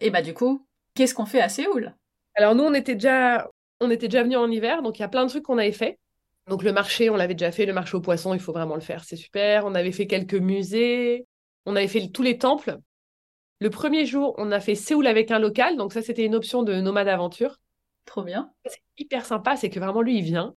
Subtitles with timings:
[0.00, 1.94] Et bah du coup, qu'est-ce qu'on fait à Séoul?
[2.34, 3.48] Alors nous, on était déjà,
[3.80, 5.72] on était déjà venus en hiver, donc il y a plein de trucs qu'on avait
[5.72, 5.98] fait.
[6.48, 8.80] Donc le marché, on l'avait déjà fait, le marché aux poissons, il faut vraiment le
[8.80, 9.66] faire, c'est super.
[9.66, 11.26] On avait fait quelques musées,
[11.66, 12.78] on avait fait tous les temples.
[13.60, 16.62] Le premier jour, on a fait Séoul avec un local, donc ça c'était une option
[16.62, 17.58] de nomade aventure.
[18.06, 18.50] Trop bien.
[18.64, 20.54] C'est hyper sympa, c'est que vraiment lui, il vient.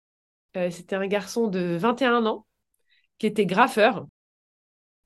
[0.56, 2.46] Euh, c'était un garçon de 21 ans
[3.18, 4.06] qui était graffeur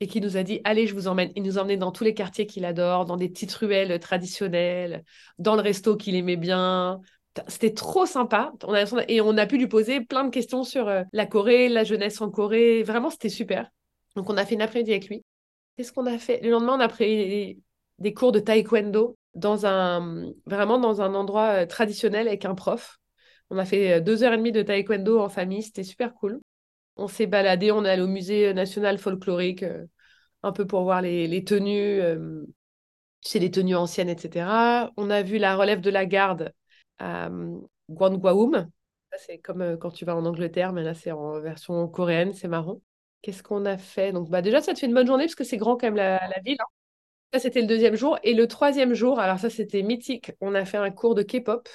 [0.00, 1.32] et qui nous a dit allez je vous emmène.
[1.36, 5.04] Il nous emmenait dans tous les quartiers qu'il adore dans des petites ruelles traditionnelles
[5.38, 7.00] dans le resto qu'il aimait bien.
[7.48, 8.52] C'était trop sympa.
[9.09, 12.20] Et on a pu lui poser plein de questions sur euh, la Corée la jeunesse
[12.20, 12.82] en Corée.
[12.82, 13.70] Vraiment c'était super.
[14.16, 15.24] Donc on a fait une après-midi avec lui.
[15.77, 16.41] Qu'est-ce qu'on a fait?
[16.42, 17.60] Le lendemain on a pris
[17.98, 22.98] des cours de taekwondo dans un vraiment dans un endroit euh, traditionnel avec un prof.
[23.50, 25.62] On a fait euh, deux heures et demie de taekwondo en famille.
[25.62, 26.41] C'était super cool
[26.96, 29.86] on s'est baladé, on est allé au musée national folklorique, euh,
[30.42, 32.00] un peu pour voir les, tenues,
[33.20, 34.92] c'est les tenues anciennes, etc.
[34.96, 36.52] On a vu la relève de la garde
[36.98, 37.59] à euh,
[37.91, 38.70] Gwangwaum.
[39.19, 42.48] C'est comme euh, quand tu vas en Angleterre, mais là c'est en version coréenne, c'est
[42.48, 42.80] marrant.
[43.22, 44.12] Qu'est-ce qu'on a fait?
[44.12, 45.97] Donc bah déjà ça te fait une bonne journée parce que c'est grand quand même
[45.97, 46.58] la, ville.
[46.61, 46.67] Hein.
[47.33, 50.33] Ça c'était le deuxième jour et le troisième jour, alors ça c'était mythique.
[50.41, 51.69] On a fait un cours de K-pop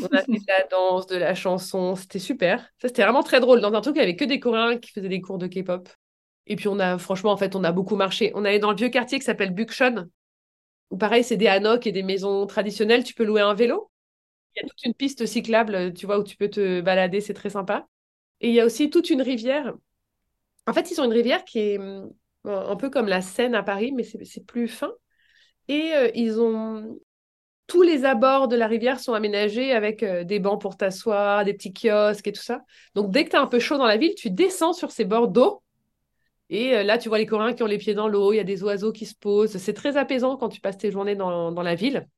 [0.00, 2.60] on a fait de la danse, de la chanson, c'était super.
[2.80, 3.60] Ça, c'était vraiment très drôle.
[3.60, 5.88] Dans un truc, il n'y avait que des Coréens qui faisaient des cours de K-pop.
[6.46, 8.32] Et puis, on a, franchement, en fait, on a beaucoup marché.
[8.34, 10.08] On allait dans le vieux quartier qui s'appelle Bukchon,
[10.90, 13.04] où pareil, c'est des hanoks et des maisons traditionnelles.
[13.04, 13.90] Tu peux louer un vélo.
[14.56, 17.34] Il y a toute une piste cyclable, tu vois, où tu peux te balader, c'est
[17.34, 17.88] très sympa.
[18.40, 19.74] Et il y a aussi toute une rivière.
[20.66, 22.12] En fait, ils ont une rivière qui est hum,
[22.44, 24.92] un peu comme la Seine à Paris, mais c'est plus fin.
[25.68, 26.98] Et euh, ils ont
[27.66, 31.52] tous les abords de la rivière sont aménagés avec euh, des bancs pour t'asseoir, des
[31.52, 32.64] petits kiosques et tout ça.
[32.94, 35.04] Donc, dès que tu as un peu chaud dans la ville, tu descends sur ces
[35.04, 35.62] bords d'eau.
[36.48, 38.40] Et euh, là, tu vois les Coréens qui ont les pieds dans l'eau, il y
[38.40, 39.56] a des oiseaux qui se posent.
[39.56, 42.08] C'est très apaisant quand tu passes tes journées dans, la ville.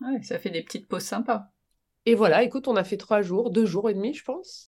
[0.00, 1.44] Ouais, ça fait des petites pauses sympas.
[2.04, 4.70] Et voilà, écoute, on a fait trois jours, deux jours et demi, je pense.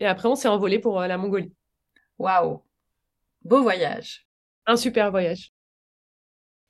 [0.00, 1.54] Et après, on s'est envolé pour euh, la Mongolie.
[2.18, 2.62] Waouh
[3.42, 4.26] Beau voyage.
[4.66, 5.52] Un super voyage.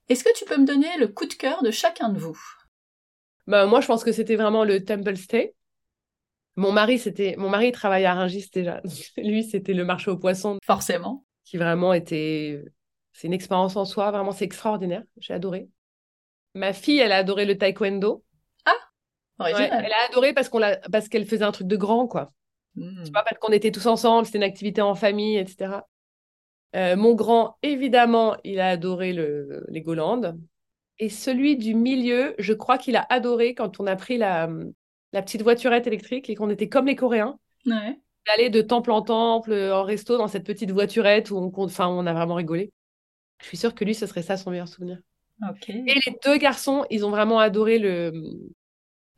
[0.08, 2.38] Est-ce que tu peux me donner le coup de cœur de chacun de vous?
[3.48, 5.54] Bah, moi, je pense que c'était vraiment le Temple Stay.
[6.56, 8.82] Mon mari, c'était mon mari travaillait à Rungis déjà.
[9.16, 10.58] Lui, c'était le marché aux poissons.
[10.64, 11.24] Forcément.
[11.44, 12.62] Qui vraiment était.
[13.12, 15.02] C'est une expérience en soi, vraiment, c'est extraordinaire.
[15.16, 15.68] J'ai adoré.
[16.54, 18.22] Ma fille, elle a adoré le taekwondo.
[18.66, 18.74] Ah,
[19.38, 19.82] original.
[19.84, 22.32] elle a adoré parce qu'on l'a, parce qu'elle faisait un truc de grand, quoi.
[22.74, 23.02] Hmm.
[23.02, 25.80] Tu vois, parce qu'on était tous ensemble, c'était une activité en famille, etc.
[26.76, 30.36] Euh, mon grand, évidemment, il a adoré le Legoland.
[30.98, 34.48] Et celui du milieu, je crois qu'il a adoré quand on a pris la,
[35.12, 37.38] la petite voiturette électrique et qu'on était comme les Coréens.
[37.66, 37.98] Ouais.
[38.26, 42.06] D'aller de temple en temple, en resto, dans cette petite voiturette où on, enfin, on
[42.06, 42.72] a vraiment rigolé.
[43.40, 44.98] Je suis sûre que lui, ce serait ça son meilleur souvenir.
[45.48, 45.68] Ok.
[45.70, 48.12] Et les deux garçons, ils ont vraiment adoré le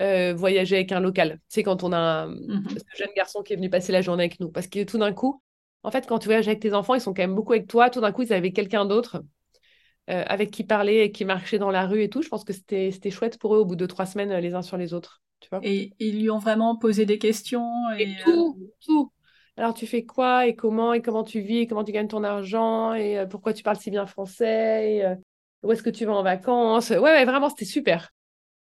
[0.02, 1.32] euh, voyager avec un local.
[1.32, 2.64] Tu sais, quand on a un mhm.
[2.96, 4.50] jeune garçon qui est venu passer la journée avec nous.
[4.50, 5.42] Parce que tout d'un coup,
[5.82, 7.90] en fait, quand tu voyages avec tes enfants, ils sont quand même beaucoup avec toi.
[7.90, 9.22] Tout d'un coup, ils avaient quelqu'un d'autre.
[10.10, 12.20] Euh, avec qui parler et qui marchait dans la rue et tout.
[12.20, 14.76] Je pense que c'était chouette pour eux au bout de trois semaines les uns sur
[14.76, 15.22] les autres.
[15.38, 19.12] Tu vois et ils lui ont vraiment posé des questions et, euh, tout, tout.
[19.56, 22.24] Alors tu fais quoi et comment et comment tu vis et comment tu gagnes ton
[22.24, 25.14] argent et euh, pourquoi tu parles si bien français et
[25.62, 26.90] où est-ce que tu vas en vacances?
[26.90, 28.10] Ouais, ouais vraiment c'était super.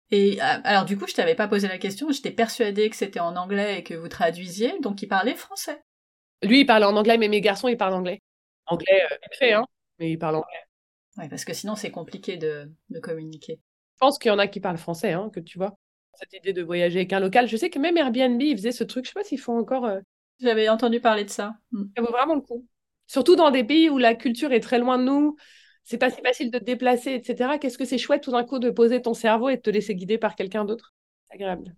[0.09, 3.35] Et alors du coup, je t'avais pas posé la question, j'étais persuadée que c'était en
[3.35, 5.83] anglais et que vous traduisiez, donc il parlait français.
[6.41, 8.21] Lui, il parlait en anglais, mais mes garçons, ils parlent anglais.
[8.67, 9.65] Anglais, vite fait, hein,
[9.99, 10.66] mais ils parlent anglais.
[11.17, 13.59] Oui, parce que sinon c'est compliqué de, communiquer.
[13.95, 15.75] Je pense qu'il y en a qui parlent français, hein, que tu vois.
[16.13, 17.47] Cette idée de voyager avec un local.
[17.47, 19.05] Je sais que même Airbnb, ils faisaient ce truc.
[19.05, 19.85] Je sais pas s'ils font encore.
[19.85, 19.99] Euh,
[20.39, 21.53] J'avais entendu parler de ça.
[21.71, 21.83] Mm.
[21.95, 22.65] Ça vaut vraiment le coup.
[23.05, 25.35] Surtout dans des pays où la culture est très loin de nous.
[25.83, 27.57] C'est pas si facile de te déplacer, etc.
[27.59, 29.95] Qu'est-ce que c'est chouette tout d'un coup de poser ton cerveau et de te laisser
[29.95, 30.93] guider par quelqu'un d'autre?
[31.27, 31.75] C'est agréable.